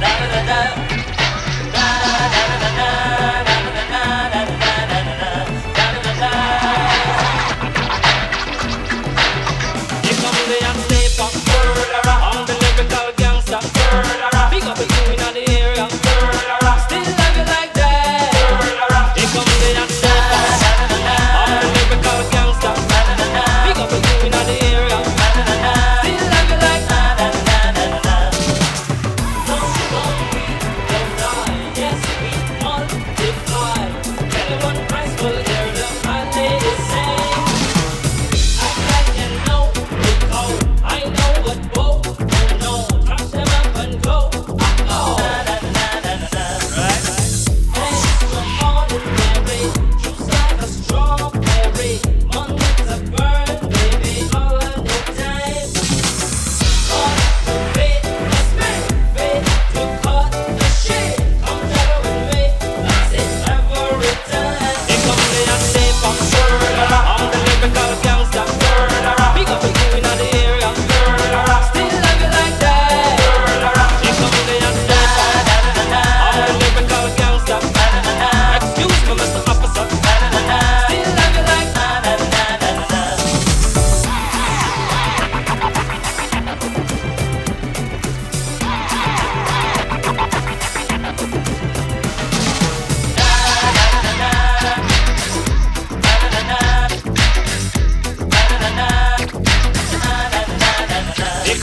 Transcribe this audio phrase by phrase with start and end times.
[0.00, 0.45] da da da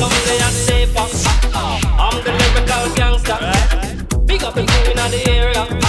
[0.00, 0.08] Uh,
[1.54, 1.80] uh.
[1.98, 4.24] I'm the lyrical gangster.
[4.24, 5.81] Big up the crew in the area.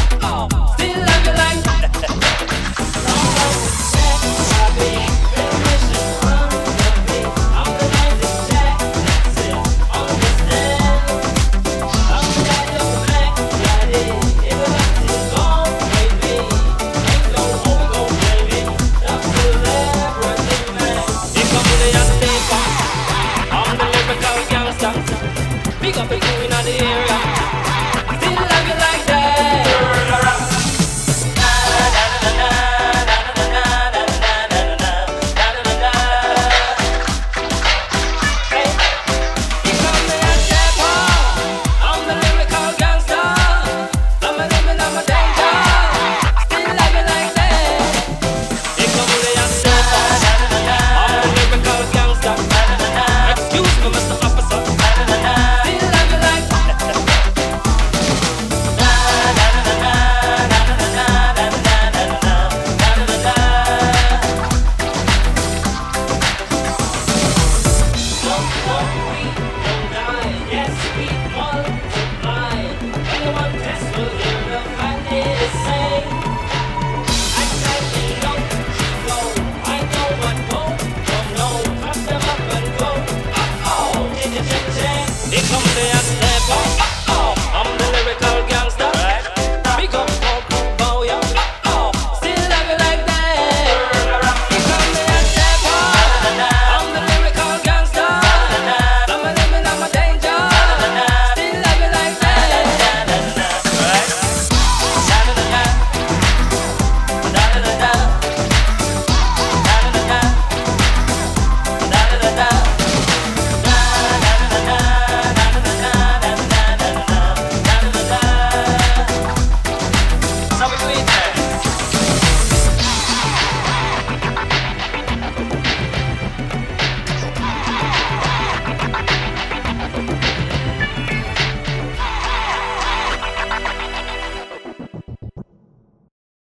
[86.45, 86.92] Oh,